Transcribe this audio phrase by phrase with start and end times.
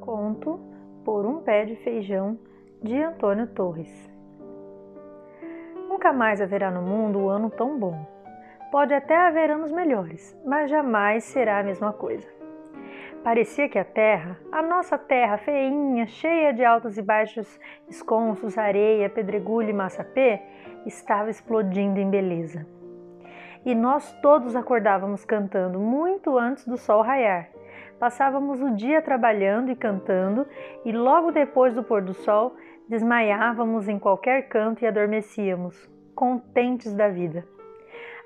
[0.00, 0.58] Conto
[1.04, 2.38] por um pé de feijão
[2.82, 4.10] de Antônio Torres.
[5.88, 8.06] Nunca mais haverá no mundo um ano tão bom.
[8.72, 12.26] Pode até haver anos melhores, mas jamais será a mesma coisa.
[13.22, 19.10] Parecia que a terra, a nossa terra feinha, cheia de altos e baixos esconsos, areia,
[19.10, 20.40] pedregulho e massapê,
[20.86, 22.66] estava explodindo em beleza.
[23.66, 27.50] E nós todos acordávamos cantando muito antes do sol raiar.
[28.00, 30.46] Passávamos o dia trabalhando e cantando,
[30.86, 32.56] e logo depois do pôr do sol
[32.88, 35.76] desmaiávamos em qualquer canto e adormecíamos,
[36.14, 37.46] contentes da vida.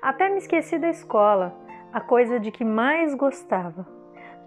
[0.01, 1.53] Até me esqueci da escola,
[1.91, 3.85] a coisa de que mais gostava.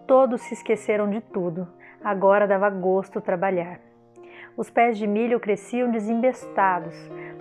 [0.06, 1.68] Todos se esqueceram de tudo.
[2.02, 3.80] Agora dava gosto trabalhar.
[4.56, 6.95] Os pés de milho cresciam desembestados,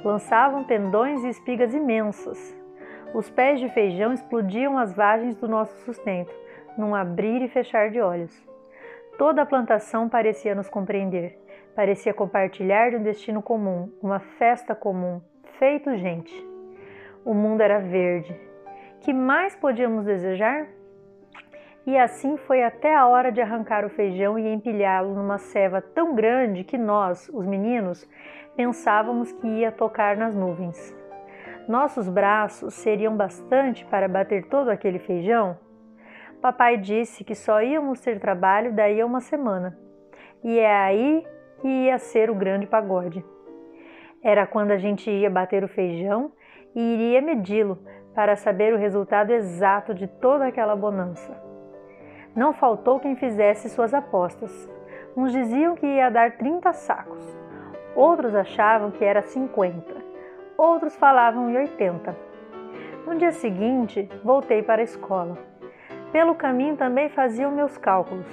[0.04, 2.54] lançavam pendões e espigas imensas.
[3.13, 6.34] Os pés de feijão explodiam as vagens do nosso sustento,
[6.77, 8.31] num abrir e fechar de olhos.
[9.18, 11.38] Toda a plantação parecia nos compreender,
[11.76, 15.20] parecia compartilhar de um destino comum, uma festa comum,
[15.57, 16.34] feito gente.
[17.26, 18.40] O mundo era verde.
[19.02, 20.68] Que mais podíamos desejar?
[21.85, 26.13] E assim foi até a hora de arrancar o feijão e empilhá-lo numa ceva tão
[26.13, 28.07] grande que nós, os meninos,
[28.55, 30.96] pensávamos que ia tocar nas nuvens.
[31.68, 35.57] Nossos braços seriam bastante para bater todo aquele feijão?
[36.41, 39.77] Papai disse que só íamos ter trabalho daí a uma semana.
[40.43, 41.26] E é aí
[41.60, 43.26] que ia ser o grande pagode.
[44.24, 46.32] Era quando a gente ia bater o feijão
[46.76, 47.80] e iria medi-lo
[48.13, 51.35] para saber o resultado exato de toda aquela bonança.
[52.35, 54.70] Não faltou quem fizesse suas apostas.
[55.15, 57.38] Uns diziam que ia dar 30 sacos,
[57.96, 59.84] outros achavam que era 50,
[60.55, 62.15] outros falavam em 80.
[63.08, 65.56] No dia seguinte, voltei para a escola.
[66.12, 68.25] Pelo caminho também faziam meus cálculos.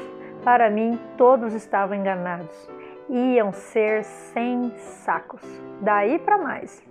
[0.44, 2.70] Para mim, todos estavam enganados.
[3.08, 5.42] Iam ser 100 sacos,
[5.80, 6.82] daí para mais.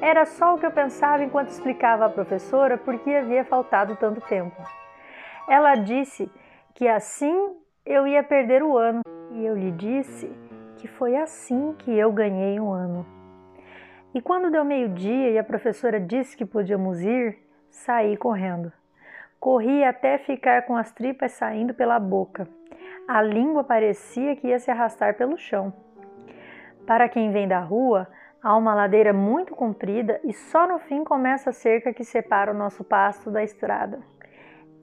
[0.00, 4.20] Era só o que eu pensava enquanto explicava à professora por que havia faltado tanto
[4.22, 4.60] tempo.
[5.48, 6.30] Ela disse
[6.74, 9.00] que assim eu ia perder o ano,
[9.32, 10.30] e eu lhe disse
[10.76, 13.06] que foi assim que eu ganhei um ano.
[14.14, 17.38] E quando deu meio-dia e a professora disse que podíamos ir,
[17.70, 18.72] saí correndo.
[19.42, 22.46] Corri até ficar com as tripas saindo pela boca.
[23.08, 25.72] A língua parecia que ia se arrastar pelo chão.
[26.86, 28.06] Para quem vem da rua,
[28.40, 32.56] há uma ladeira muito comprida e só no fim começa a cerca que separa o
[32.56, 33.98] nosso pasto da estrada.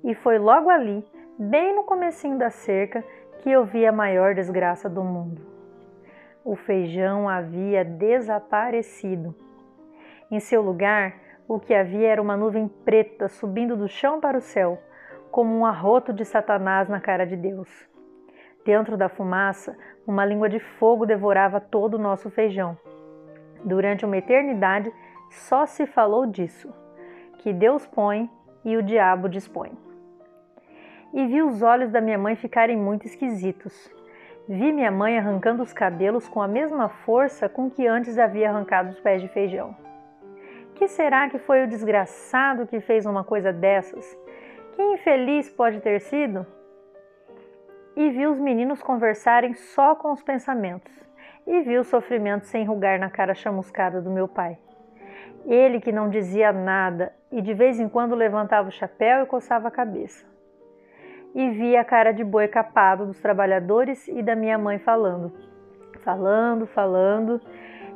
[0.03, 1.07] E foi logo ali,
[1.39, 3.01] bem no comecinho da cerca,
[3.37, 5.41] que eu vi a maior desgraça do mundo.
[6.43, 9.33] O feijão havia desaparecido.
[10.29, 14.41] Em seu lugar, o que havia era uma nuvem preta subindo do chão para o
[14.41, 14.81] céu,
[15.29, 17.67] como um arroto de Satanás na cara de Deus.
[18.63, 19.77] Dentro da fumaça,
[20.07, 22.77] uma língua de fogo devorava todo o nosso feijão.
[23.65, 24.93] Durante uma eternidade,
[25.29, 26.73] só se falou disso:
[27.39, 28.29] que Deus põe
[28.63, 29.89] e o diabo dispõe
[31.13, 33.91] e vi os olhos da minha mãe ficarem muito esquisitos.
[34.47, 38.89] Vi minha mãe arrancando os cabelos com a mesma força com que antes havia arrancado
[38.89, 39.75] os pés de feijão.
[40.79, 44.17] Que será que foi o desgraçado que fez uma coisa dessas?
[44.73, 46.47] Que infeliz pode ter sido?
[47.97, 50.93] E vi os meninos conversarem só com os pensamentos,
[51.45, 54.57] e vi o sofrimento sem enrugar na cara chamuscada do meu pai.
[55.45, 59.67] Ele que não dizia nada e de vez em quando levantava o chapéu e coçava
[59.67, 60.25] a cabeça
[61.35, 65.31] e vi a cara de boi capado dos trabalhadores e da minha mãe falando,
[66.03, 67.41] falando, falando,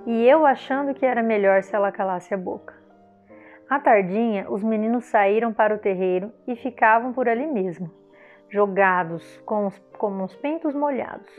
[0.06, 2.74] e eu achando que era melhor se ela calasse a boca.
[3.70, 7.90] À tardinha, os meninos saíram para o terreiro e ficavam por ali mesmo,
[8.50, 11.32] jogados com os, como uns pentos molhados.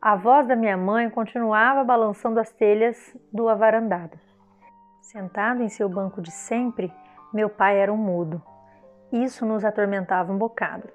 [0.00, 4.18] A voz da minha mãe continuava balançando as telhas do avarandado.
[5.02, 6.92] Sentado em seu banco de sempre,
[7.32, 8.42] meu pai era um mudo.
[9.12, 10.88] Isso nos atormentava um bocado.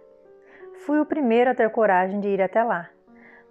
[0.86, 2.90] Fui o primeiro a ter coragem de ir até lá.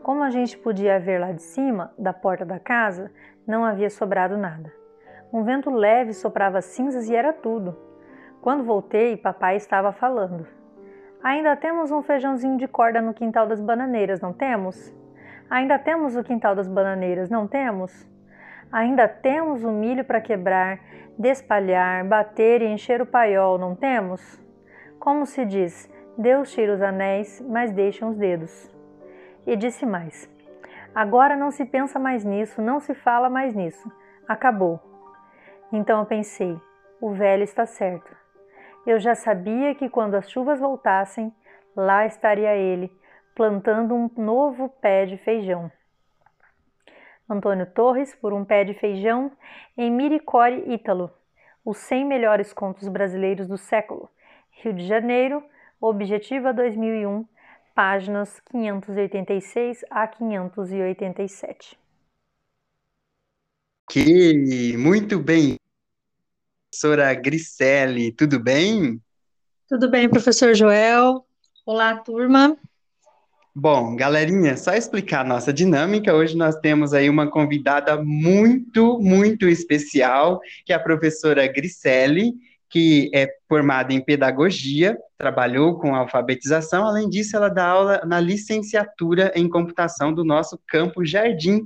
[0.03, 3.09] Como a gente podia ver lá de cima, da porta da casa,
[3.47, 4.73] não havia sobrado nada.
[5.33, 7.79] Um vento leve soprava cinzas e era tudo.
[8.41, 10.45] Quando voltei, papai estava falando.
[11.23, 14.93] Ainda temos um feijãozinho de corda no quintal das bananeiras, não temos?
[15.49, 18.05] Ainda temos o quintal das bananeiras, não temos?
[18.73, 20.81] Ainda temos o milho para quebrar,
[21.17, 24.41] despalhar, bater e encher o paiol, não temos?
[24.99, 25.89] Como se diz,
[26.19, 28.72] Deus tira os anéis, mas deixa os dedos.
[29.47, 30.31] E disse mais:
[30.95, 33.91] Agora não se pensa mais nisso, não se fala mais nisso.
[34.29, 34.81] Acabou.
[35.73, 36.61] Então eu pensei:
[37.01, 38.15] o velho está certo.
[38.87, 41.33] Eu já sabia que quando as chuvas voltassem,
[41.75, 42.93] lá estaria ele,
[43.35, 45.71] plantando um novo pé de feijão.
[47.29, 49.33] Antônio Torres, por um pé de feijão,
[49.77, 51.11] em Miricore, Ítalo.
[51.65, 54.11] Os 100 melhores contos brasileiros do século.
[54.51, 55.43] Rio de Janeiro,
[55.81, 57.25] Objetiva 2001,
[57.75, 61.79] páginas 586 a 587.
[63.89, 65.57] Ok, muito bem.
[66.71, 69.01] Professora Griselli, tudo bem?
[69.69, 71.27] Tudo bem, professor Joel.
[71.67, 72.57] Olá, turma.
[73.55, 76.15] Bom, galerinha, só explicar a nossa dinâmica.
[76.15, 82.33] Hoje nós temos aí uma convidada muito, muito especial, que é a professora Griselli,
[82.73, 89.31] que é formada em pedagogia, trabalhou com alfabetização, além disso, ela dá aula na licenciatura
[89.37, 91.61] em computação do nosso campo Jardim.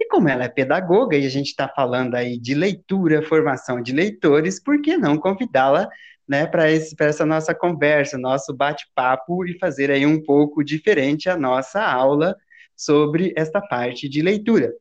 [0.00, 3.92] E como ela é pedagoga e a gente está falando aí de leitura, formação de
[3.92, 5.88] leitores, por que não convidá-la
[6.28, 11.80] né, para essa nossa conversa, nosso bate-papo e fazer aí um pouco diferente a nossa
[11.80, 12.36] aula
[12.76, 14.72] sobre esta parte de leitura.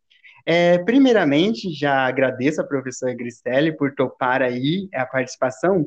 [0.50, 5.86] É, primeiramente, já agradeço a professora Griselli por topar aí a participação.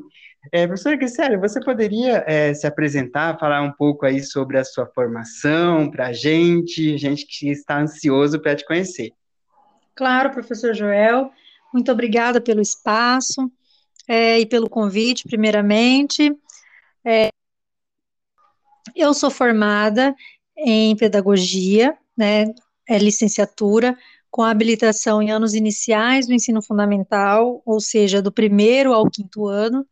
[0.51, 4.85] É, professora Griselli, você poderia é, se apresentar, falar um pouco aí sobre a sua
[4.85, 9.09] formação para a gente, gente que está ansioso para te conhecer.
[9.95, 11.31] Claro, professor Joel,
[11.73, 13.51] muito obrigada pelo espaço
[14.07, 16.31] é, e pelo convite, primeiramente.
[17.03, 17.29] É,
[18.95, 20.15] eu sou formada
[20.55, 22.45] em pedagogia, né,
[22.87, 23.97] é licenciatura,
[24.31, 29.85] com habilitação em anos iniciais do ensino fundamental, ou seja, do primeiro ao quinto ano.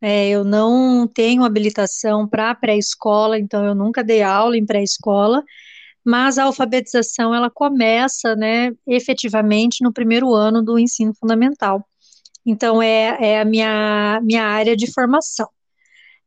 [0.00, 5.42] É, eu não tenho habilitação para pré-escola, então eu nunca dei aula em pré-escola,
[6.04, 11.84] mas a alfabetização ela começa, né, efetivamente no primeiro ano do ensino fundamental.
[12.44, 15.48] Então é, é a minha, minha área de formação.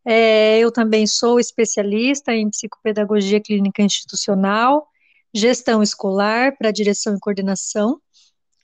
[0.03, 4.88] É, eu também sou especialista em psicopedagogia clínica institucional,
[5.33, 8.01] gestão escolar para direção e coordenação,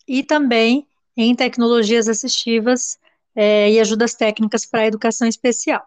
[0.07, 2.97] e também em tecnologias assistivas
[3.35, 5.83] é, e ajudas técnicas para a educação especial.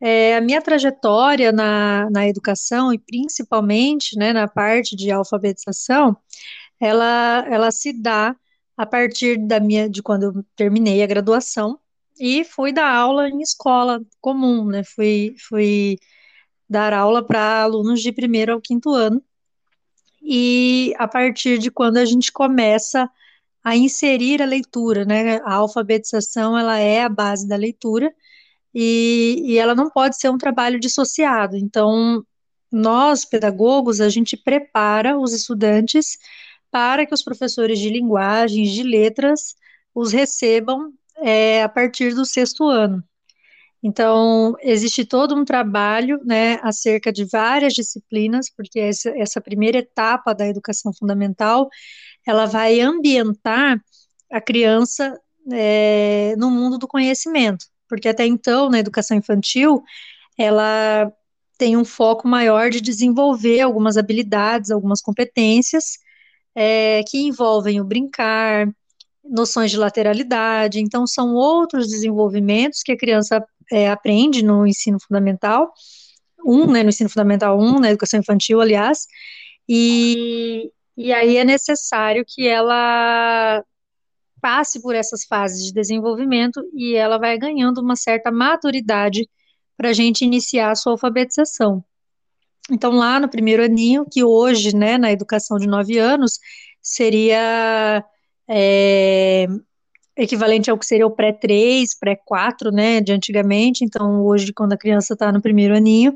[0.00, 6.16] É, a minha trajetória na, na educação, e principalmente né, na parte de alfabetização,
[6.78, 8.36] ela, ela se dá
[8.76, 11.78] a partir da minha, de quando eu terminei a graduação
[12.18, 14.82] e fui dar aula em escola comum, né?
[14.84, 15.98] Fui, fui
[16.68, 19.22] dar aula para alunos de primeiro ao quinto ano
[20.26, 23.08] e a partir de quando a gente começa
[23.62, 25.38] a inserir a leitura, né?
[25.44, 28.12] A alfabetização ela é a base da leitura
[28.74, 31.56] e, e ela não pode ser um trabalho dissociado.
[31.56, 32.24] Então,
[32.72, 36.18] nós pedagogos a gente prepara os estudantes
[36.70, 39.54] para que os professores de linguagens, de letras,
[39.94, 43.02] os recebam é, a partir do sexto ano.
[43.82, 50.34] Então, existe todo um trabalho, né, acerca de várias disciplinas, porque essa, essa primeira etapa
[50.34, 51.68] da educação fundamental,
[52.26, 53.80] ela vai ambientar
[54.32, 55.18] a criança
[55.52, 59.82] é, no mundo do conhecimento, porque até então, na educação infantil,
[60.36, 61.12] ela
[61.58, 65.98] tem um foco maior de desenvolver algumas habilidades, algumas competências,
[66.54, 68.68] é, que envolvem o brincar,
[69.24, 75.72] noções de lateralidade, então são outros desenvolvimentos que a criança é, aprende no ensino fundamental,
[76.44, 79.06] um, né, no ensino fundamental 1, na educação infantil, aliás,
[79.68, 83.64] e, e aí é necessário que ela
[84.40, 89.28] passe por essas fases de desenvolvimento e ela vai ganhando uma certa maturidade
[89.76, 91.84] para a gente iniciar a sua alfabetização.
[92.70, 96.38] Então, lá no primeiro aninho, que hoje, né, na educação de nove anos,
[96.80, 98.04] seria
[98.48, 99.46] é,
[100.16, 105.12] equivalente ao que seria o pré-3, pré-4, né, de antigamente, então hoje, quando a criança
[105.12, 106.14] está no primeiro aninho,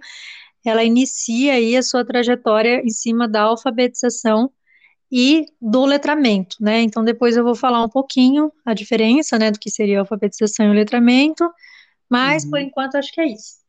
[0.64, 4.50] ela inicia aí a sua trajetória em cima da alfabetização
[5.12, 9.58] e do letramento, né, então depois eu vou falar um pouquinho a diferença, né, do
[9.58, 11.50] que seria a alfabetização e o letramento,
[12.08, 12.50] mas uhum.
[12.50, 13.60] por enquanto acho que é isso.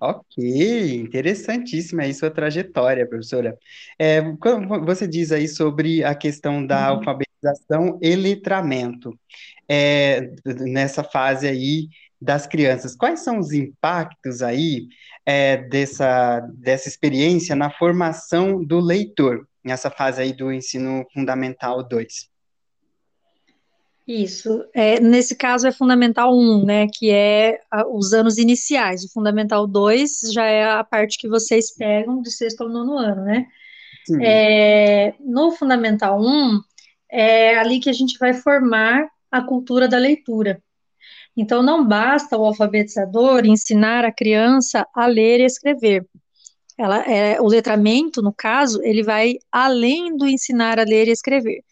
[0.00, 3.56] Ok, interessantíssima aí sua trajetória, professora.
[3.96, 4.20] É,
[4.84, 6.98] você diz aí sobre a questão da uhum.
[6.98, 7.31] alfabetização
[8.00, 9.18] e letramento
[9.68, 10.30] é,
[10.60, 11.88] nessa fase aí
[12.20, 12.94] das crianças.
[12.94, 14.86] Quais são os impactos aí
[15.26, 22.30] é, dessa, dessa experiência na formação do leitor, nessa fase aí do ensino fundamental 2?
[24.06, 24.64] Isso.
[24.74, 29.04] É, nesse caso é Fundamental 1, né, que é a, os anos iniciais.
[29.04, 33.22] O Fundamental 2 já é a parte que vocês pegam de sexto ao nono ano,
[33.22, 33.46] né?
[34.20, 36.60] É, no Fundamental 1,
[37.12, 40.62] é ali que a gente vai formar a cultura da leitura.
[41.36, 46.06] Então, não basta o alfabetizador ensinar a criança a ler e escrever.
[46.78, 51.62] ela é, o letramento, no caso, ele vai além do ensinar a ler e escrever.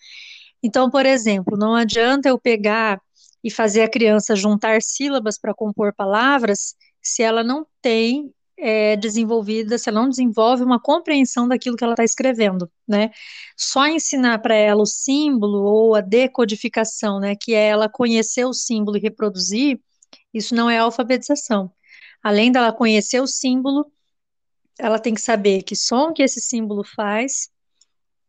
[0.63, 3.01] Então, por exemplo, não adianta eu pegar
[3.43, 9.79] e fazer a criança juntar sílabas para compor palavras se ela não tem é, desenvolvida,
[9.79, 13.11] se ela não desenvolve uma compreensão daquilo que ela está escrevendo, né?
[13.57, 18.53] Só ensinar para ela o símbolo ou a decodificação, né, que é ela conhecer o
[18.53, 19.81] símbolo e reproduzir,
[20.33, 21.73] isso não é alfabetização.
[22.23, 23.91] Além dela conhecer o símbolo,
[24.79, 27.51] ela tem que saber que som que esse símbolo faz,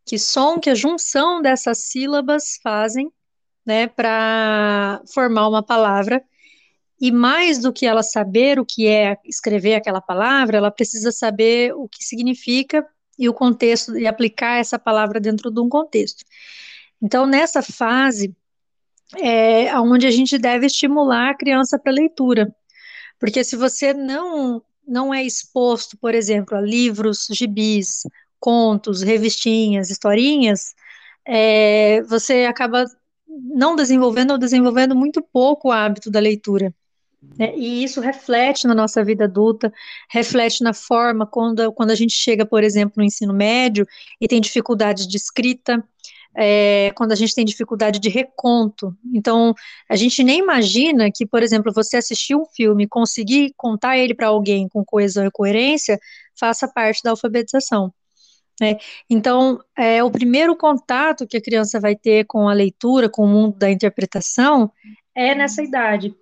[0.05, 3.11] que som que a junção dessas sílabas fazem,
[3.65, 6.23] né, para formar uma palavra.
[7.01, 11.74] E mais do que ela saber o que é escrever aquela palavra, ela precisa saber
[11.74, 16.24] o que significa e o contexto e aplicar essa palavra dentro de um contexto.
[17.01, 18.36] Então, nessa fase
[19.20, 22.55] é onde a gente deve estimular a criança para leitura,
[23.20, 28.03] porque se você não não é exposto, por exemplo, a livros, gibis,
[28.39, 30.74] contos, revistinhas, historinhas,
[31.25, 32.86] é, você acaba
[33.27, 36.74] não desenvolvendo ou desenvolvendo muito pouco o hábito da leitura.
[37.38, 37.56] Né?
[37.56, 39.72] E isso reflete na nossa vida adulta,
[40.10, 43.88] reflete na forma quando, quando a gente chega, por exemplo, no ensino médio
[44.20, 45.84] e tem dificuldades de escrita,
[46.36, 48.96] é, quando a gente tem dificuldade de reconto.
[49.13, 49.54] Então,
[49.90, 54.13] a gente nem imagina que, por exemplo, você assistir um filme e conseguir contar ele
[54.13, 56.00] para alguém com coesão e coerência
[56.40, 57.94] faça parte da alfabetização.
[58.60, 58.78] Né?
[59.10, 63.28] Então, é, o primeiro contato que a criança vai ter com a leitura, com o
[63.28, 64.72] mundo da interpretação,
[65.13, 66.16] é nessa idade.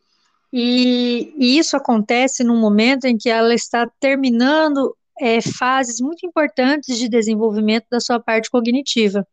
[0.51, 6.97] E, e isso acontece num momento em que ela está terminando é, fases muito importantes
[6.97, 9.27] de desenvolvimento da sua parte cognitiva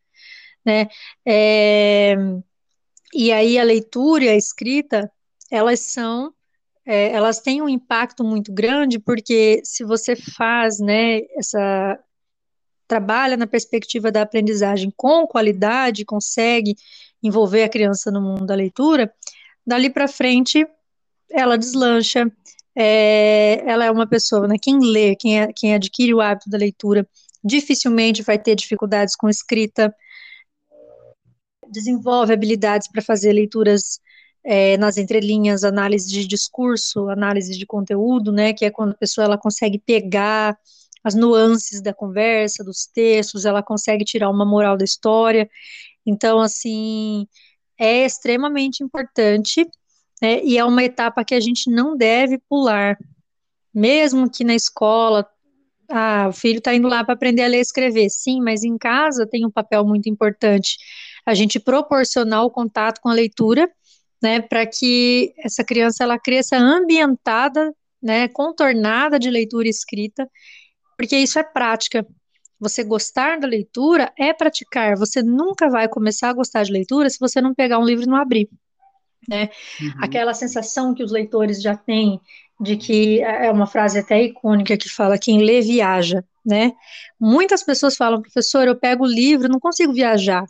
[0.66, 0.88] né?
[1.24, 2.16] É,
[3.14, 5.10] e aí a leitura e a escrita,
[5.48, 6.34] elas são,
[6.84, 11.98] é, elas têm um impacto muito grande, porque se você faz, né, essa,
[12.88, 16.74] trabalha na perspectiva da aprendizagem com qualidade, consegue
[17.22, 19.12] envolver a criança no mundo da leitura,
[19.64, 20.66] dali para frente
[21.30, 22.30] ela deslancha,
[22.74, 26.58] é, ela é uma pessoa, né, quem lê, quem, é, quem adquire o hábito da
[26.58, 27.08] leitura,
[27.42, 29.94] dificilmente vai ter dificuldades com escrita,
[31.70, 34.00] desenvolve habilidades para fazer leituras
[34.44, 39.24] é, nas entrelinhas, análise de discurso, análise de conteúdo, né, que é quando a pessoa
[39.24, 40.56] ela consegue pegar
[41.02, 45.48] as nuances da conversa, dos textos, ela consegue tirar uma moral da história.
[46.04, 47.26] Então, assim,
[47.78, 49.66] é extremamente importante,
[50.20, 52.98] né, e é uma etapa que a gente não deve pular,
[53.72, 55.28] mesmo que na escola
[55.88, 58.08] ah, o filho está indo lá para aprender a ler e escrever.
[58.10, 60.76] Sim, mas em casa tem um papel muito importante
[61.24, 63.70] a gente proporcionar o contato com a leitura,
[64.22, 70.28] né, para que essa criança ela cresça ambientada, né, contornada de leitura escrita,
[70.96, 72.06] porque isso é prática.
[72.58, 74.96] Você gostar da leitura é praticar.
[74.96, 78.08] Você nunca vai começar a gostar de leitura se você não pegar um livro e
[78.08, 78.48] não abrir.
[79.28, 79.50] Né?
[79.80, 79.92] Uhum.
[80.00, 82.20] Aquela sensação que os leitores já têm
[82.60, 86.72] de que é, é uma frase até icônica que fala quem lê viaja, né?
[87.20, 90.46] Muitas pessoas falam, professor, eu pego o livro, não consigo viajar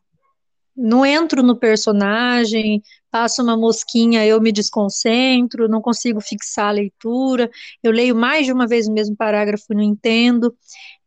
[0.77, 7.51] não entro no personagem, passo uma mosquinha, eu me desconcentro, não consigo fixar a leitura,
[7.83, 10.55] eu leio mais de uma vez o mesmo parágrafo e não entendo.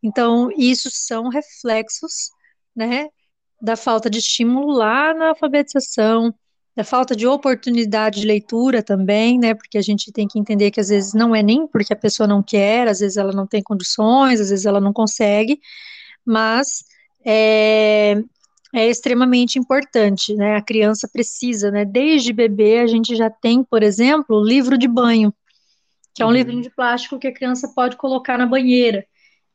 [0.02, 2.30] Então, isso são reflexos,
[2.74, 3.08] né,
[3.62, 6.34] da falta de estímulo lá na alfabetização,
[6.80, 10.80] da falta de oportunidade de leitura também, né, porque a gente tem que entender que
[10.80, 13.62] às vezes não é nem porque a pessoa não quer, às vezes ela não tem
[13.62, 15.60] condições, às vezes ela não consegue,
[16.24, 16.82] mas
[17.22, 18.16] é,
[18.74, 20.56] é extremamente importante, né?
[20.56, 21.84] A criança precisa, né?
[21.84, 25.34] Desde bebê a gente já tem, por exemplo, o livro de banho,
[26.14, 26.34] que é um uhum.
[26.34, 29.04] livrinho de plástico que a criança pode colocar na banheira.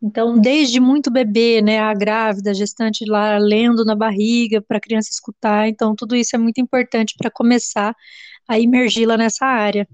[0.02, 4.82] Então, desde muito bebê, né, a grávida, a gestante lá lendo na barriga para a
[4.82, 5.68] criança escutar.
[5.68, 7.96] Então, tudo isso é muito importante para começar
[8.48, 9.88] a imergi-la nessa área.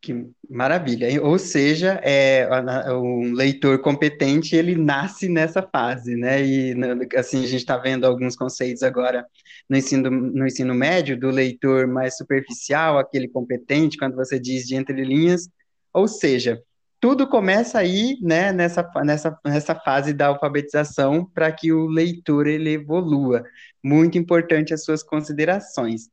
[0.00, 1.08] Que maravilha.
[1.22, 2.46] Ou seja, é,
[2.92, 6.44] um leitor competente, ele nasce nessa fase, né?
[6.44, 6.74] E
[7.16, 9.24] assim, a gente está vendo alguns conceitos agora
[9.66, 14.76] no ensino, no ensino médio, do leitor mais superficial, aquele competente, quando você diz de
[14.76, 15.48] entre linhas.
[15.90, 16.62] Ou seja,
[17.04, 22.70] tudo começa aí, né, nessa, nessa, nessa fase da alfabetização para que o leitor ele
[22.70, 23.44] evolua.
[23.82, 26.08] Muito importante as suas considerações.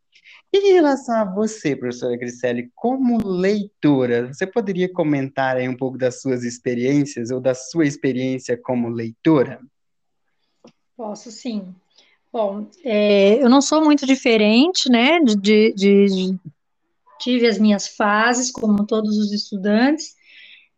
[0.51, 5.97] E em relação a você, professora Griselli, como leitora, você poderia comentar aí um pouco
[5.97, 9.61] das suas experiências ou da sua experiência como leitora?
[10.97, 11.73] Posso sim.
[12.33, 16.39] Bom, é, eu não sou muito diferente, né, de, de, de,
[17.17, 20.19] tive as minhas fases, como todos os estudantes,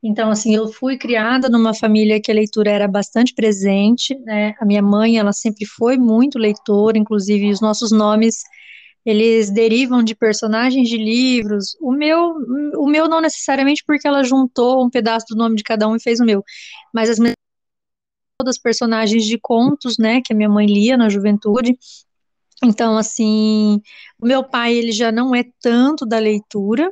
[0.03, 4.53] Então, assim, eu fui criada numa família que a leitura era bastante presente, né?
[4.60, 8.43] A minha mãe, ela sempre foi muito leitora, inclusive os nossos nomes,
[9.05, 11.77] eles derivam de personagens de livros.
[11.79, 12.33] O meu,
[12.77, 16.01] o meu não necessariamente porque ela juntou um pedaço do nome de cada um e
[16.01, 16.43] fez o meu,
[16.93, 17.17] mas as
[18.38, 21.77] todas personagens de contos, né, que a minha mãe lia na juventude.
[22.62, 23.81] Então, assim,
[24.22, 26.91] o meu pai, ele já não é tanto da leitura,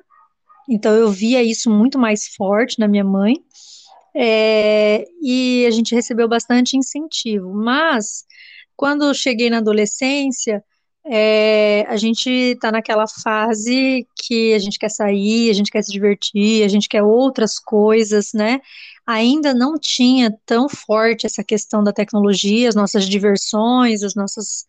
[0.70, 3.36] então eu via isso muito mais forte na minha mãe,
[4.16, 7.54] é, e a gente recebeu bastante incentivo.
[7.54, 8.26] Mas
[8.76, 10.64] quando cheguei na adolescência,
[11.06, 15.92] é, a gente está naquela fase que a gente quer sair, a gente quer se
[15.92, 18.60] divertir, a gente quer outras coisas, né?
[19.06, 24.66] Ainda não tinha tão forte essa questão da tecnologia, as nossas diversões, as nossas,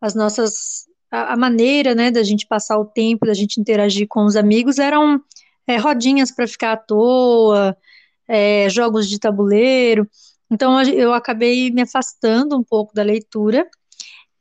[0.00, 4.34] as nossas a, maneira, né, da gente passar o tempo, da gente interagir com os
[4.34, 5.20] amigos eram
[5.66, 7.76] é, rodinhas para ficar à toa,
[8.26, 10.08] é, jogos de tabuleiro.
[10.50, 13.68] Então eu acabei me afastando um pouco da leitura.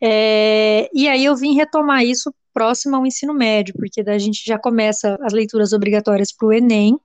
[0.01, 4.43] É, e aí eu vim retomar isso próximo ao ensino médio, porque daí a gente
[4.45, 6.97] já começa as leituras obrigatórias para o Enem,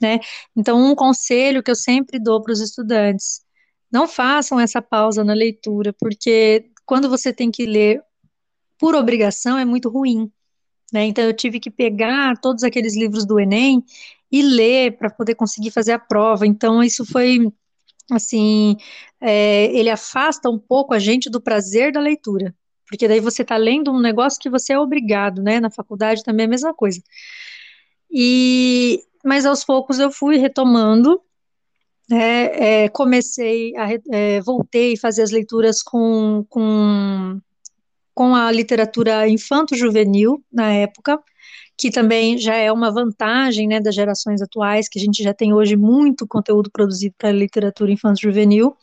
[0.00, 0.18] né?
[0.56, 3.42] Então, um conselho que eu sempre dou para os estudantes:
[3.92, 8.02] não façam essa pausa na leitura, porque quando você tem que ler
[8.80, 10.32] por obrigação é muito ruim.
[10.92, 11.04] Né?
[11.04, 13.84] Então, eu tive que pegar todos aqueles livros do Enem
[14.32, 16.46] e ler para poder conseguir fazer a prova.
[16.46, 17.46] Então, isso foi,
[18.10, 18.76] assim,
[19.20, 22.54] é, ele afasta um pouco a gente do prazer da leitura,
[22.88, 25.60] porque daí você está lendo um negócio que você é obrigado, né?
[25.60, 27.00] Na faculdade também é a mesma coisa.
[28.10, 31.20] E, mas aos poucos eu fui retomando,
[32.08, 32.84] né?
[32.84, 37.40] É, comecei a, é, voltei a fazer as leituras com, com
[38.14, 41.18] com a literatura infanto-juvenil na época,
[41.76, 45.52] que também já é uma vantagem né, das gerações atuais, que a gente já tem
[45.54, 48.76] hoje muito conteúdo produzido para literatura infanto-juvenil.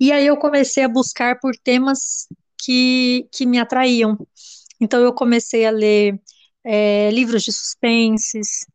[0.00, 2.26] E aí eu comecei a buscar por temas
[2.56, 4.16] que, que me atraíam.
[4.80, 6.18] Então eu comecei a ler
[6.64, 8.66] é, livros de suspenses,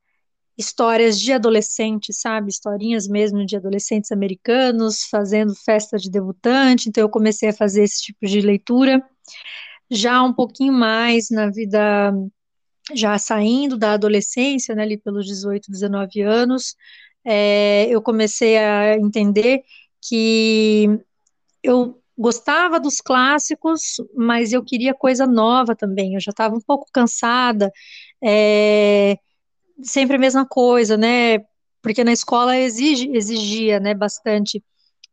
[0.57, 2.49] histórias de adolescentes, sabe?
[2.49, 6.89] Historinhas mesmo de adolescentes americanos fazendo festa de debutante.
[6.89, 9.03] Então eu comecei a fazer esse tipo de leitura
[9.89, 12.13] já um pouquinho mais na vida,
[12.93, 16.75] já saindo da adolescência, né, ali pelos 18, 19 anos,
[17.25, 19.63] é, eu comecei a entender
[20.01, 20.87] que
[21.63, 26.15] eu gostava dos clássicos, mas eu queria coisa nova também.
[26.15, 27.71] Eu já estava um pouco cansada,
[28.23, 29.17] é,
[29.81, 31.39] sempre a mesma coisa, né?
[31.81, 34.63] Porque na escola exige, exigia, né, bastante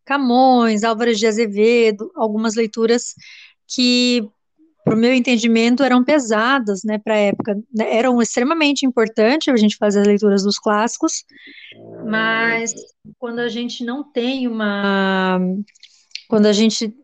[0.05, 3.15] Camões, Álvares de Azevedo, algumas leituras
[3.67, 4.29] que
[4.85, 7.57] para o meu entendimento, eram pesadas, né, para a época.
[7.79, 11.25] Eram extremamente importantes a gente fazer as leituras dos clássicos,
[12.07, 12.73] mas
[13.19, 15.39] quando a gente não tem uma.
[16.29, 16.95] Quando a gente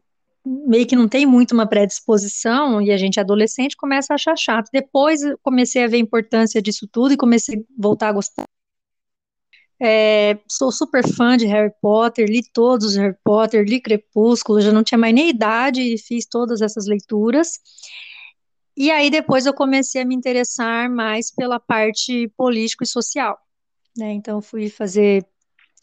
[0.47, 4.71] meio que não tem muito uma predisposição e a gente adolescente começa a achar chato.
[4.73, 8.47] Depois comecei a ver a importância disso tudo e comecei a voltar a gostar
[9.81, 14.73] é, sou super fã de Harry Potter, li todos os Harry Potter, li Crepúsculo, já
[14.73, 17.59] não tinha mais nem idade e fiz todas essas leituras.
[18.77, 23.39] E aí depois eu comecei a me interessar mais pela parte político e social.
[23.97, 24.13] Né?
[24.13, 25.27] Então fui fazer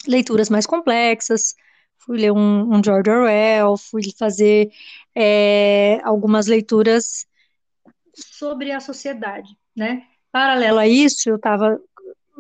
[0.08, 1.56] leituras mais complexas,
[2.06, 4.72] fui ler um, um George Orwell, fui fazer
[5.16, 7.26] é, algumas leituras
[8.16, 10.04] sobre a sociedade, né?
[10.32, 11.80] Paralelo a isso, eu estava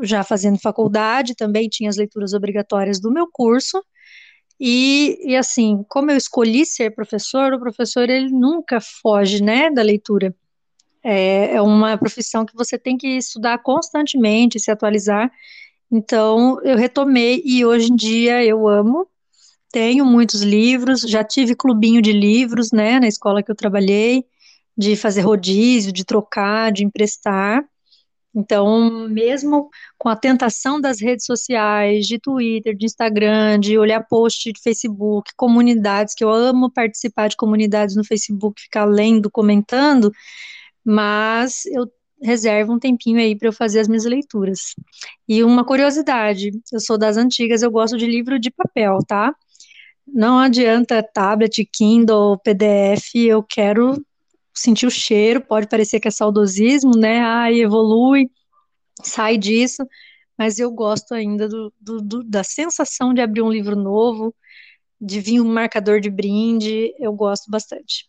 [0.01, 3.83] já fazendo faculdade, também tinha as leituras obrigatórias do meu curso.
[4.59, 9.81] E, e assim, como eu escolhi ser professor, o professor ele nunca foge, né, da
[9.81, 10.35] leitura.
[11.03, 15.31] É, é uma profissão que você tem que estudar constantemente, se atualizar.
[15.91, 19.07] Então, eu retomei e hoje em dia eu amo.
[19.73, 24.23] Tenho muitos livros, já tive clubinho de livros, né, na escola que eu trabalhei,
[24.77, 27.65] de fazer rodízio, de trocar, de emprestar.
[28.35, 34.53] Então, mesmo com a tentação das redes sociais, de Twitter, de Instagram, de olhar post
[34.53, 40.11] de Facebook, comunidades, que eu amo participar de comunidades no Facebook, ficar lendo, comentando,
[40.85, 44.75] mas eu reservo um tempinho aí para eu fazer as minhas leituras.
[45.27, 49.33] E uma curiosidade, eu sou das antigas, eu gosto de livro de papel, tá?
[50.07, 54.03] Não adianta tablet, Kindle, PDF, eu quero
[54.53, 57.19] sentir o cheiro, pode parecer que é saudosismo, né?
[57.21, 58.29] Ai, evolui,
[59.03, 59.85] sai disso,
[60.37, 64.35] mas eu gosto ainda do, do, do, da sensação de abrir um livro novo,
[64.99, 68.07] de vir um marcador de brinde, eu gosto bastante.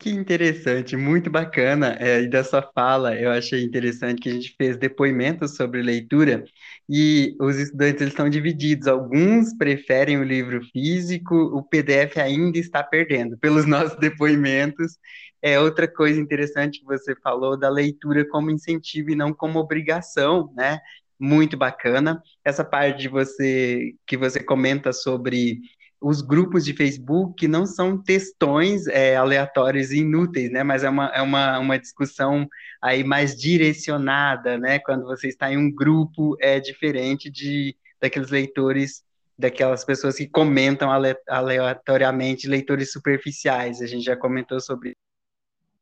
[0.00, 1.96] Que interessante, muito bacana.
[1.98, 6.44] É, e da sua fala, eu achei interessante que a gente fez depoimentos sobre leitura
[6.88, 8.86] e os estudantes eles estão divididos.
[8.86, 13.36] Alguns preferem o livro físico, o PDF ainda está perdendo.
[13.38, 14.98] Pelos nossos depoimentos,
[15.42, 20.52] é outra coisa interessante que você falou da leitura como incentivo e não como obrigação,
[20.56, 20.78] né?
[21.18, 22.22] Muito bacana.
[22.44, 25.58] Essa parte de você que você comenta sobre
[26.00, 30.62] os grupos de Facebook não são textões é, aleatórios e inúteis, né?
[30.62, 32.48] Mas é uma, é uma, uma discussão
[32.80, 34.78] aí mais direcionada, né?
[34.78, 39.02] Quando você está em um grupo, é diferente de daqueles leitores,
[39.36, 40.88] daquelas pessoas que comentam
[41.28, 43.82] aleatoriamente, leitores superficiais.
[43.82, 44.96] A gente já comentou sobre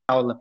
[0.09, 0.41] aula.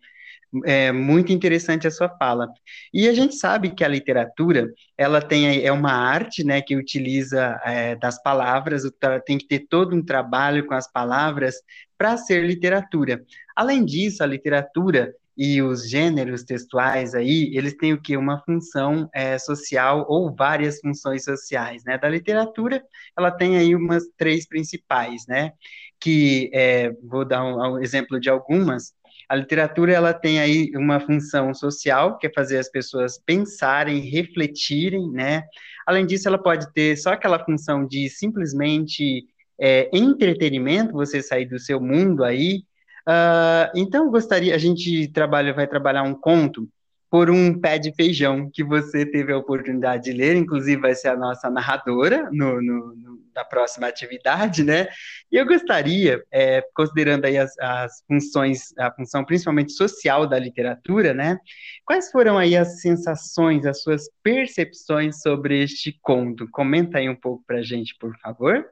[0.63, 2.47] É muito interessante a sua fala.
[2.93, 7.59] E a gente sabe que a literatura, ela tem é uma arte, né, que utiliza
[7.65, 8.83] é, das palavras,
[9.25, 11.55] tem que ter todo um trabalho com as palavras
[11.97, 13.23] para ser literatura.
[13.55, 18.15] Além disso, a literatura e os gêneros textuais aí, eles têm o que?
[18.15, 21.97] Uma função é, social ou várias funções sociais, né?
[21.97, 22.81] Da literatura,
[23.17, 25.51] ela tem aí umas três principais, né?
[25.99, 28.93] Que, é, vou dar um, um exemplo de algumas,
[29.27, 35.11] a literatura ela tem aí uma função social, que é fazer as pessoas pensarem, refletirem,
[35.11, 35.43] né?
[35.85, 39.25] Além disso, ela pode ter só aquela função de simplesmente
[39.59, 42.63] é, entretenimento, você sair do seu mundo aí.
[43.07, 46.67] Uh, então, gostaria, a gente trabalha, vai trabalhar um conto
[47.09, 51.09] por um pé de feijão que você teve a oportunidade de ler, inclusive vai ser
[51.09, 54.87] a nossa narradora no, no, no na próxima atividade, né?
[55.31, 61.13] E eu gostaria, é, considerando aí as, as, funções, a função principalmente social da literatura,
[61.13, 61.37] né?
[61.85, 66.47] Quais foram aí as sensações, as suas percepções sobre este conto?
[66.49, 68.65] Comenta aí um pouco para gente, por favor.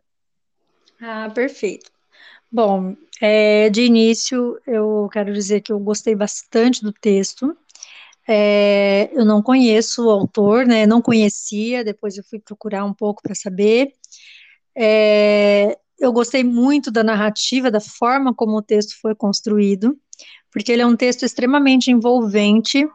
[1.01, 1.91] Ah, perfeito.
[2.49, 7.57] Bom, é, de início eu quero dizer que eu gostei bastante do texto.
[8.27, 10.85] É, eu não conheço o autor, né?
[10.85, 13.93] Não conhecia, depois eu fui procurar um pouco para saber.
[14.75, 19.97] É, eu gostei muito da narrativa, da forma como o texto foi construído,
[20.51, 22.87] porque ele é um texto extremamente envolvente,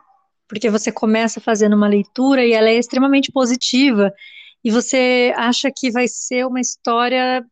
[0.48, 4.12] porque você começa fazendo uma leitura e ela é extremamente positiva,
[4.64, 7.44] e você acha que vai ser uma história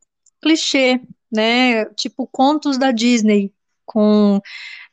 [0.42, 1.00] clichê,
[1.32, 1.84] né?
[1.94, 3.52] Tipo contos da Disney,
[3.84, 4.40] com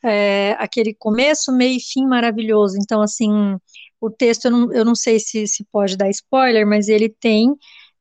[0.03, 2.77] é, aquele começo, meio e fim maravilhoso.
[2.79, 3.57] Então, assim,
[3.99, 7.55] o texto, eu não, eu não sei se, se pode dar spoiler, mas ele tem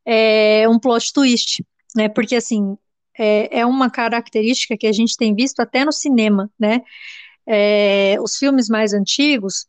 [0.04, 2.08] é, um plot twist, né?
[2.08, 2.76] Porque, assim,
[3.18, 6.82] é, é, uma característica que a gente tem visto até no cinema, né?
[7.46, 9.66] É, os filmes mais antigos,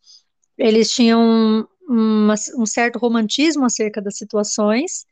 [0.57, 5.05] eles tinham uma, um certo romantismo acerca das situações,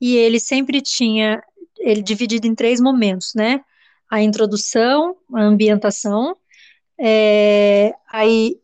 [0.00, 1.42] e ele sempre tinha
[1.78, 3.60] ele dividido em três momentos, né?
[4.10, 6.36] A introdução, a ambientação
[6.98, 8.60] é, aí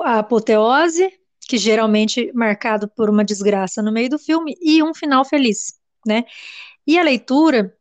[0.00, 1.12] a apoteose,
[1.52, 5.74] que geralmente marcado por uma desgraça no meio do filme, e um final feliz,
[6.06, 6.24] né?
[6.86, 7.76] E a leitura,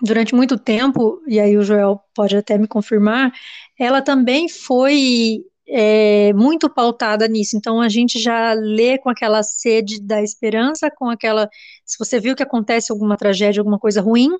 [0.00, 3.32] durante muito tempo, e aí o Joel pode até me confirmar,
[3.78, 7.56] ela também foi é, muito pautada nisso.
[7.56, 11.48] Então a gente já lê com aquela sede da esperança, com aquela.
[11.86, 14.30] Se você viu que acontece alguma tragédia, alguma coisa ruim,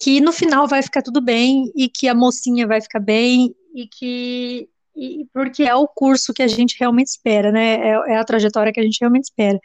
[0.00, 3.88] que no final vai ficar tudo bem e que a mocinha vai ficar bem e
[3.88, 7.74] que e, porque é o curso que a gente realmente espera, né?
[7.74, 9.58] É, é a trajetória que a gente realmente espera.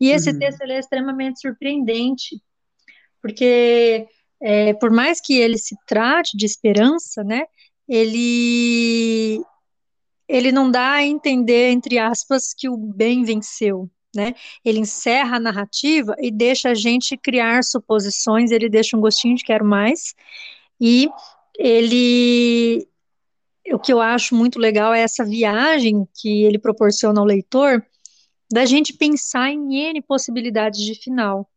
[0.00, 0.38] E esse uhum.
[0.38, 2.40] texto é extremamente surpreendente,
[3.22, 4.06] porque
[4.40, 7.44] é, por mais que ele se trate de esperança, né?
[7.88, 9.40] Ele
[10.28, 14.34] ele não dá a entender entre aspas que o bem venceu, né?
[14.64, 19.44] Ele encerra a narrativa e deixa a gente criar suposições, ele deixa um gostinho de
[19.44, 20.14] quero mais,
[20.80, 21.08] e
[21.58, 22.86] ele
[23.74, 27.84] o que eu acho muito legal é essa viagem que ele proporciona ao leitor,
[28.50, 31.48] da gente pensar em N possibilidades de final.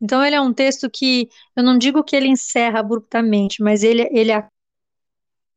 [0.00, 4.08] Então, ele é um texto que, eu não digo que ele encerra abruptamente, mas ele,
[4.10, 4.32] ele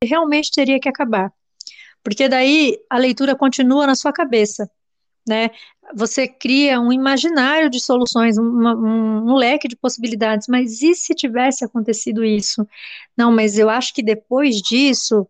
[0.04, 1.34] realmente teria que acabar.
[2.04, 4.70] Porque daí a leitura continua na sua cabeça,
[5.28, 5.50] né?
[5.96, 11.16] Você cria um imaginário de soluções, uma, um, um leque de possibilidades, mas e se
[11.16, 12.68] tivesse acontecido isso?
[13.18, 15.28] Não, mas eu acho que depois disso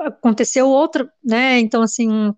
[0.00, 1.58] aconteceu outra, né?
[1.58, 2.34] Então, assim,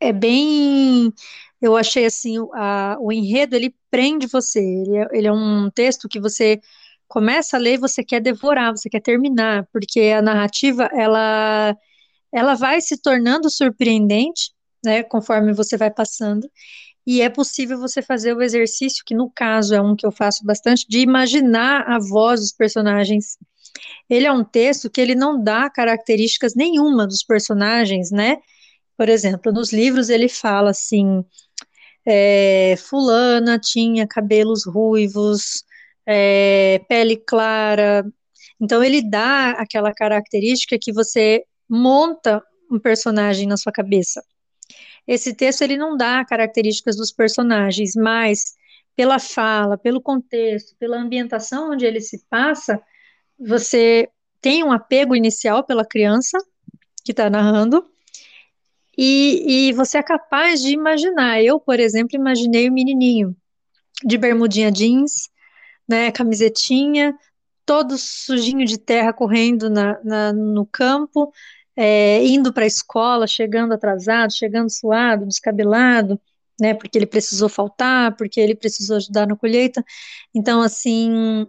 [0.00, 1.12] é bem.
[1.60, 4.60] Eu achei assim, a, o enredo ele prende você.
[4.60, 6.60] Ele é, ele é um texto que você
[7.08, 11.76] começa a ler e você quer devorar, você quer terminar, porque a narrativa ela,
[12.32, 14.52] ela vai se tornando surpreendente,
[14.84, 15.02] né?
[15.02, 16.50] Conforme você vai passando.
[17.06, 20.44] E é possível você fazer o exercício, que no caso é um que eu faço
[20.44, 23.38] bastante, de imaginar a voz dos personagens
[24.08, 28.38] ele é um texto que ele não dá características nenhuma dos personagens, né?
[28.96, 31.24] Por exemplo, nos livros ele fala assim,
[32.06, 35.64] é, fulana tinha cabelos ruivos,
[36.06, 38.04] é, pele clara.
[38.60, 44.22] Então ele dá aquela característica que você monta um personagem na sua cabeça.
[45.06, 48.54] Esse texto ele não dá características dos personagens, mas
[48.96, 52.80] pela fala, pelo contexto, pela ambientação onde ele se passa,
[53.38, 54.08] você
[54.40, 56.38] tem um apego inicial pela criança
[57.04, 57.84] que está narrando,
[58.98, 61.42] e, e, você é capaz de imaginar.
[61.42, 63.36] Eu, por exemplo, imaginei o menininho
[64.04, 65.28] de bermudinha jeans,
[65.86, 67.14] né, camisetinha,
[67.66, 71.32] todo sujinho de terra correndo na, na no campo,
[71.76, 76.18] é, indo para a escola, chegando atrasado, chegando suado, descabelado,
[76.58, 79.84] né, porque ele precisou faltar, porque ele precisou ajudar na colheita.
[80.34, 81.46] Então, assim,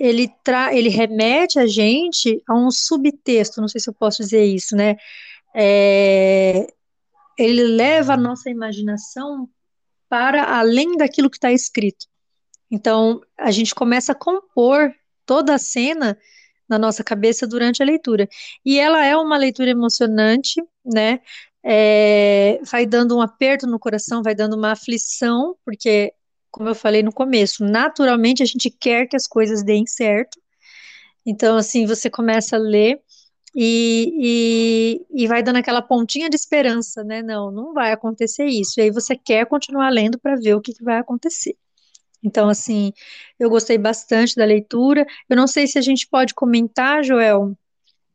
[0.00, 4.44] ele, tra ele remete a gente a um subtexto, não sei se eu posso dizer
[4.44, 4.96] isso, né,
[5.54, 6.66] é,
[7.38, 9.48] ele leva a nossa imaginação
[10.08, 12.06] para além daquilo que está escrito.
[12.70, 14.92] Então, a gente começa a compor
[15.26, 16.18] toda a cena
[16.68, 18.28] na nossa cabeça durante a leitura.
[18.64, 21.20] E ela é uma leitura emocionante, né?
[21.62, 26.12] É, vai dando um aperto no coração, vai dando uma aflição, porque,
[26.50, 30.38] como eu falei no começo, naturalmente a gente quer que as coisas deem certo.
[31.24, 33.00] Então, assim, você começa a ler
[33.54, 37.20] e, e, e, vai dando aquela pontinha de esperança, né?
[37.22, 38.78] Não, não vai acontecer isso.
[38.78, 41.56] E aí você quer continuar lendo para ver o que, que vai acontecer.
[42.22, 42.92] Então, assim,
[43.38, 45.06] eu gostei bastante da leitura.
[45.28, 47.56] Eu não sei se a gente pode comentar, Joel,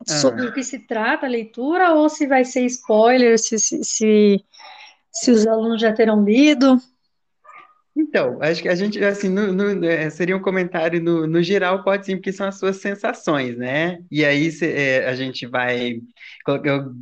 [0.06, 0.50] sobre ah.
[0.50, 4.46] o que se trata a leitura ou se vai ser spoiler, se, se, se,
[5.12, 6.80] se os alunos já terão lido.
[7.98, 11.82] Então, acho que a gente, assim, no, no, é, seria um comentário no, no geral,
[11.82, 14.00] pode sim, porque são as suas sensações, né?
[14.12, 16.02] E aí cê, é, a gente vai,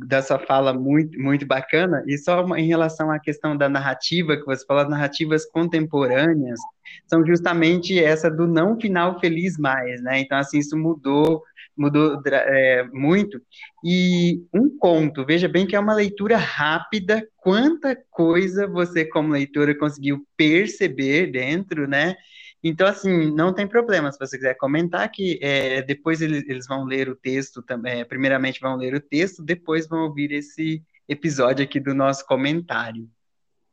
[0.06, 4.36] da sua fala muito, muito bacana, e só uma, em relação à questão da narrativa,
[4.36, 6.60] que você falou, narrativas contemporâneas,
[7.08, 10.20] são justamente essa do não final feliz mais, né?
[10.20, 11.42] Então, assim, isso mudou
[11.76, 13.40] mudou é, muito.
[13.84, 19.76] E um conto, veja bem que é uma leitura rápida, quanta coisa você, como leitora,
[19.76, 22.14] conseguiu perceber dentro, né?
[22.62, 26.84] Então, assim, não tem problema se você quiser comentar que é, depois eles, eles, vão
[26.84, 28.02] ler o texto também.
[28.06, 33.06] Primeiramente vão ler o texto, depois vão ouvir esse episódio aqui do nosso comentário.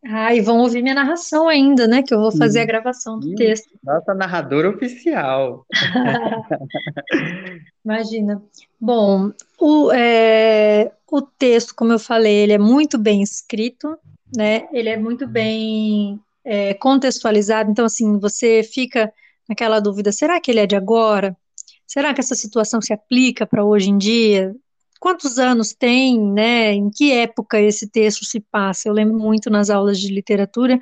[0.03, 2.01] Ah, e vão ouvir minha narração ainda, né?
[2.01, 3.69] Que eu vou fazer a gravação do texto.
[3.83, 5.65] Nossa narradora oficial.
[7.85, 8.41] Imagina.
[8.79, 13.95] Bom, o, é, o texto, como eu falei, ele é muito bem escrito,
[14.35, 14.67] né?
[14.71, 17.69] Ele é muito bem é, contextualizado.
[17.69, 19.13] Então, assim, você fica
[19.47, 21.37] naquela dúvida: será que ele é de agora?
[21.85, 24.55] Será que essa situação se aplica para hoje em dia?
[25.01, 28.87] Quantos anos tem, né, em que época esse texto se passa.
[28.87, 30.79] Eu lembro muito nas aulas de literatura,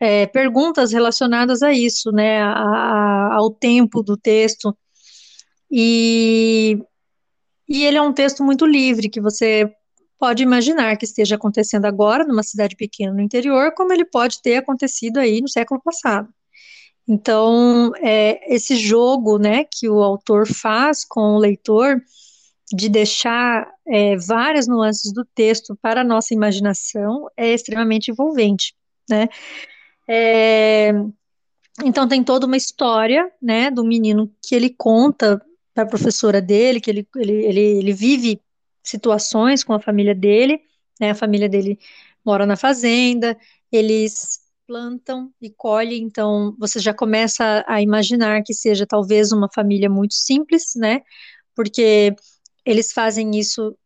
[0.00, 4.74] é, perguntas relacionadas a isso, né, a, a, ao tempo do texto.
[5.70, 6.82] E,
[7.68, 9.70] e ele é um texto muito livre, que você
[10.18, 14.56] pode imaginar que esteja acontecendo agora numa cidade pequena no interior, como ele pode ter
[14.56, 16.28] acontecido aí no século passado.
[17.06, 22.00] Então, é, esse jogo, né, que o autor faz com o leitor,
[22.72, 28.74] de deixar é, várias nuances do texto para a nossa imaginação é extremamente envolvente,
[29.08, 29.28] né?
[30.08, 30.92] É,
[31.84, 35.40] então tem toda uma história, né, do menino que ele conta
[35.74, 38.40] para a professora dele, que ele, ele, ele, ele vive
[38.82, 40.60] situações com a família dele,
[41.00, 41.78] né, a família dele
[42.24, 43.36] mora na fazenda,
[43.70, 49.88] eles plantam e colhem, então você já começa a imaginar que seja talvez uma família
[49.88, 51.02] muito simples, né,
[51.54, 52.14] porque
[52.64, 53.76] eles fazem isso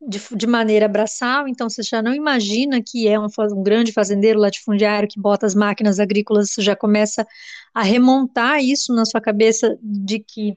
[0.00, 4.38] de, de, maneira braçal, então você já não imagina que é um, um, grande fazendeiro
[4.38, 7.26] latifundiário que bota as máquinas agrícolas, você já começa
[7.74, 10.56] a remontar isso na sua cabeça de que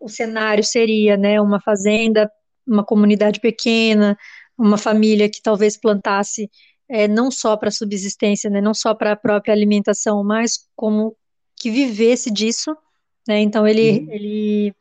[0.00, 2.30] o cenário seria, né, uma fazenda,
[2.66, 4.16] uma comunidade pequena,
[4.56, 6.50] uma família que talvez plantasse
[6.88, 11.16] é, não só para subsistência, né, não só para a própria alimentação, mas como
[11.56, 12.76] que vivesse disso,
[13.26, 14.12] né, então ele, uhum.
[14.12, 14.74] ele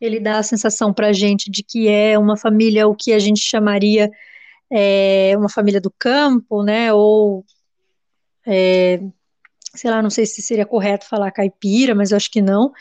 [0.00, 3.18] ele dá a sensação para a gente de que é uma família, o que a
[3.18, 4.10] gente chamaria
[4.70, 7.44] é, uma família do campo, né, ou,
[8.46, 9.00] é,
[9.74, 12.72] sei lá, não sei se seria correto falar caipira, mas eu acho que não,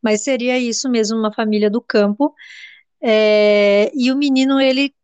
[0.00, 2.34] mas seria isso mesmo, uma família do campo,
[3.00, 4.94] é, e o menino, ele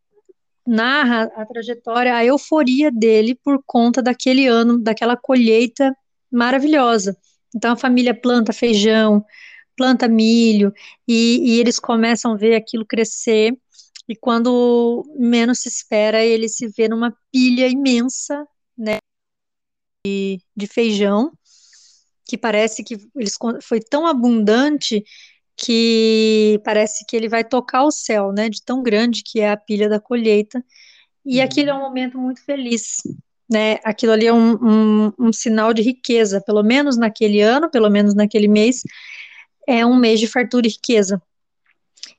[0.65, 5.97] narra a trajetória, a euforia dele por conta daquele ano, daquela colheita
[6.31, 7.17] maravilhosa.
[7.57, 9.25] Então a família planta feijão,
[9.79, 10.73] planta milho
[11.07, 13.57] e, e eles começam a ver aquilo crescer
[14.09, 18.99] e quando menos se espera, ele se vê numa pilha imensa, né,
[20.05, 21.31] de, de feijão,
[22.25, 25.05] que parece que eles, foi tão abundante
[25.55, 29.57] que parece que ele vai tocar o céu, né, de tão grande que é a
[29.57, 30.65] pilha da colheita.
[31.25, 31.45] E uhum.
[31.45, 33.03] aquilo é um momento muito feliz,
[33.51, 33.79] né?
[33.85, 38.15] Aquilo ali é um, um, um sinal de riqueza, pelo menos naquele ano, pelo menos
[38.15, 38.83] naquele mês,
[39.69, 41.21] é um mês de fartura e riqueza.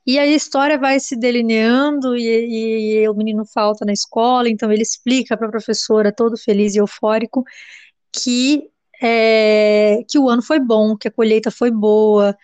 [0.05, 4.83] E a história vai se delineando e, e o menino falta na escola, então ele
[4.83, 7.43] explica para a professora, todo feliz e eufórico,
[8.13, 8.69] que,
[9.01, 12.37] é, que o ano foi bom, que a colheita foi boa,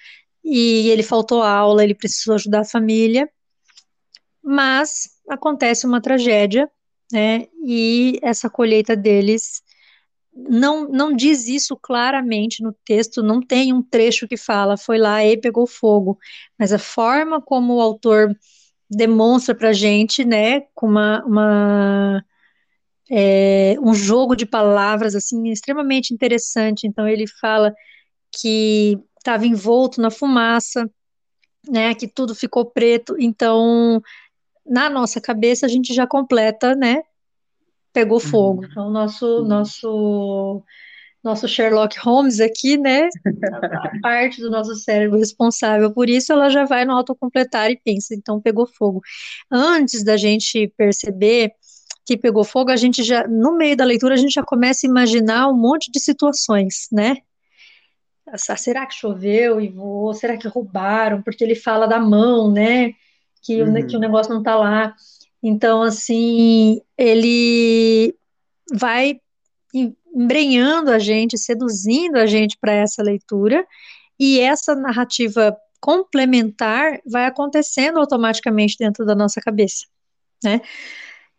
[0.43, 3.29] e ele faltou aula, ele precisou ajudar a família,
[4.43, 6.67] mas acontece uma tragédia,
[7.11, 9.61] né, e essa colheita deles
[10.35, 15.23] não, não diz isso claramente no texto, não tem um trecho que fala, foi lá
[15.23, 16.19] e pegou fogo,
[16.59, 18.35] mas a forma como o autor
[18.89, 22.25] demonstra para gente, né, com uma, uma
[23.09, 26.85] é, um jogo de palavras assim extremamente interessante.
[26.85, 27.73] Então ele fala
[28.31, 30.89] que estava envolto na fumaça,
[31.67, 33.15] né, que tudo ficou preto.
[33.19, 34.01] Então
[34.65, 37.03] na nossa cabeça a gente já completa, né,
[37.95, 38.29] pegou uhum.
[38.29, 38.61] fogo.
[38.61, 38.67] Uhum.
[38.69, 40.61] Então, nosso, nosso,
[41.23, 43.07] nosso Sherlock Holmes aqui, né?
[43.71, 48.13] A parte do nosso cérebro responsável por isso, ela já vai no autocompletar e pensa,
[48.13, 49.01] então pegou fogo.
[49.49, 51.53] Antes da gente perceber
[52.05, 54.89] que pegou fogo, a gente já, no meio da leitura, a gente já começa a
[54.89, 57.17] imaginar um monte de situações, né?
[58.37, 60.13] Será que choveu e voou?
[60.13, 61.21] Será que roubaram?
[61.21, 62.91] Porque ele fala da mão, né?
[63.41, 63.73] Que, uhum.
[63.73, 64.93] o, que o negócio não tá lá.
[65.47, 68.15] Então, assim, ele
[68.73, 69.19] vai
[70.11, 73.63] embrenhando a gente, seduzindo a gente para essa leitura,
[74.19, 79.85] e essa narrativa complementar vai acontecendo automaticamente dentro da nossa cabeça,
[80.43, 80.61] né?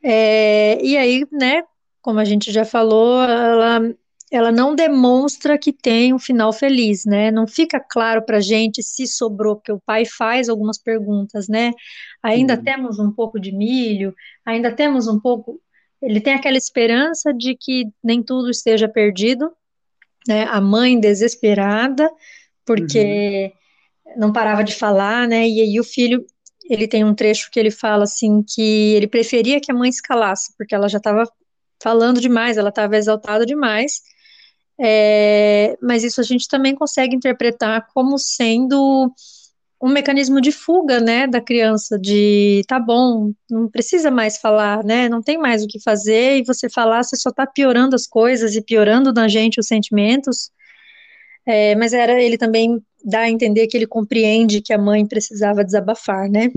[0.00, 1.64] É, e aí, né,
[2.00, 3.92] como a gente já falou, ela
[4.36, 7.30] ela não demonstra que tem um final feliz, né?
[7.30, 11.72] Não fica claro para gente se sobrou, porque o pai faz algumas perguntas, né?
[12.22, 12.62] Ainda uhum.
[12.62, 15.58] temos um pouco de milho, ainda temos um pouco.
[16.02, 19.50] Ele tem aquela esperança de que nem tudo esteja perdido,
[20.28, 20.44] né?
[20.44, 22.10] A mãe desesperada,
[22.64, 23.52] porque
[24.04, 24.20] uhum.
[24.20, 25.48] não parava de falar, né?
[25.48, 26.26] E aí o filho,
[26.68, 30.54] ele tem um trecho que ele fala assim que ele preferia que a mãe escalasse,
[30.58, 31.24] porque ela já estava
[31.82, 34.02] falando demais, ela estava exaltada demais
[34.78, 39.10] é, mas isso a gente também consegue interpretar como sendo
[39.82, 45.08] um mecanismo de fuga, né, da criança, de tá bom, não precisa mais falar, né,
[45.08, 48.56] não tem mais o que fazer, e você falar, você só tá piorando as coisas
[48.56, 50.50] e piorando na gente os sentimentos,
[51.44, 55.62] é, mas era, ele também dá a entender que ele compreende que a mãe precisava
[55.62, 56.50] desabafar, né.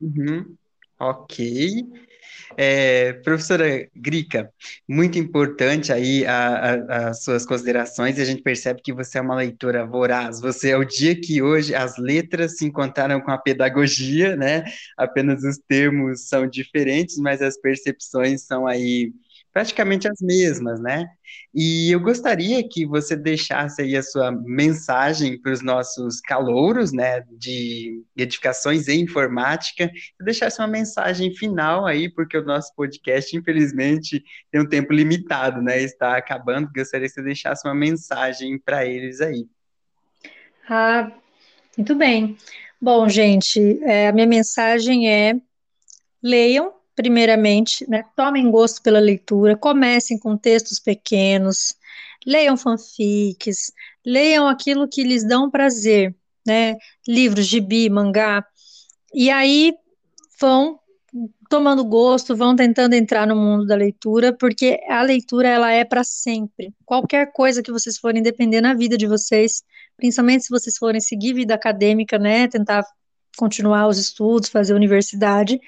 [0.00, 0.54] Uhum.
[0.98, 1.84] Ok.
[2.56, 4.50] É, professora Grica,
[4.88, 9.84] muito importante aí as suas considerações, e a gente percebe que você é uma leitora
[9.84, 10.40] voraz.
[10.40, 14.64] Você é o dia que hoje as letras se encontraram com a pedagogia, né?
[14.96, 19.12] Apenas os termos são diferentes, mas as percepções são aí
[19.54, 21.06] praticamente as mesmas, né?
[21.54, 27.24] E eu gostaria que você deixasse aí a sua mensagem para os nossos calouros, né,
[27.38, 29.84] de edificações em informática,
[30.20, 35.62] e deixasse uma mensagem final aí, porque o nosso podcast, infelizmente, tem um tempo limitado,
[35.62, 39.46] né, está acabando, gostaria que você deixasse uma mensagem para eles aí.
[40.68, 41.12] Ah,
[41.78, 42.36] muito bem.
[42.80, 45.36] Bom, gente, é, a minha mensagem é
[46.20, 51.74] leiam primeiramente, né, tomem gosto pela leitura, comecem com textos pequenos,
[52.26, 53.72] leiam fanfics,
[54.04, 56.14] leiam aquilo que lhes dão prazer,
[56.46, 56.76] né,
[57.06, 58.44] livros, gibi, mangá,
[59.12, 59.74] e aí
[60.40, 60.78] vão
[61.48, 66.02] tomando gosto, vão tentando entrar no mundo da leitura, porque a leitura ela é para
[66.02, 66.74] sempre.
[66.84, 69.62] Qualquer coisa que vocês forem depender na vida de vocês,
[69.96, 72.84] principalmente se vocês forem seguir vida acadêmica, né, tentar
[73.36, 75.60] continuar os estudos, fazer universidade,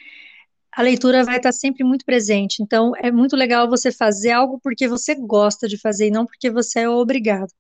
[0.76, 2.62] a leitura vai estar sempre muito presente.
[2.62, 6.50] Então, é muito legal você fazer algo porque você gosta de fazer e não porque
[6.50, 7.50] você é obrigado.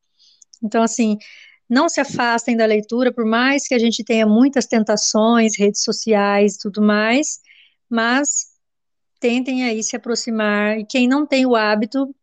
[0.62, 1.16] Então, assim,
[1.66, 6.56] não se afastem da leitura, por mais que a gente tenha muitas tentações, redes sociais
[6.56, 7.40] e tudo mais,
[7.88, 8.48] mas
[9.18, 10.78] tentem aí se aproximar.
[10.78, 12.14] E quem não tem o hábito,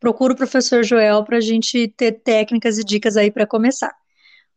[0.00, 3.94] procura o professor Joel para a gente ter técnicas e dicas aí para começar.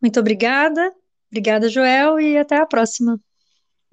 [0.01, 0.93] Muito obrigada,
[1.29, 3.19] obrigada, Joel, e até a próxima.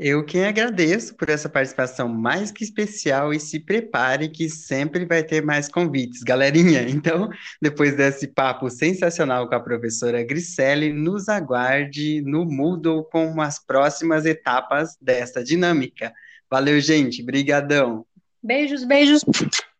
[0.02, 5.22] Eu quem agradeço por essa participação mais que especial e se prepare que sempre vai
[5.22, 6.80] ter mais convites, galerinha.
[6.88, 7.28] Então,
[7.60, 14.24] depois desse papo sensacional com a professora Griselli, nos aguarde no Moodle com as próximas
[14.24, 16.14] etapas desta dinâmica.
[16.50, 17.22] Valeu, gente.
[17.22, 18.06] Brigadão.
[18.42, 19.22] Beijos, beijos.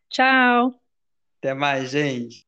[0.07, 0.75] Tchau.
[1.39, 2.45] Até mais, gente.